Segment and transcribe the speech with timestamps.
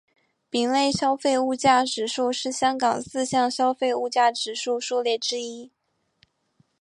[0.49, 5.69] 丙类消费物价指数是香港四项消费物价指数数列之一。